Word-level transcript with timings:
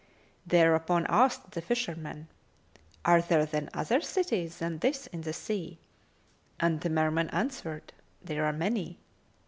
Thereupon 0.47 1.05
asked 1.09 1.51
the 1.51 1.61
fisherman, 1.61 2.27
"Are 3.05 3.21
there 3.21 3.45
then 3.45 3.69
other 3.71 4.01
cities 4.01 4.57
than 4.57 4.79
this 4.79 5.05
in 5.05 5.21
the 5.21 5.31
sea?"; 5.31 5.77
and 6.59 6.81
the 6.81 6.89
Merman 6.89 7.29
answered, 7.29 7.93
"There 8.19 8.45
are 8.47 8.51
many." 8.51 8.97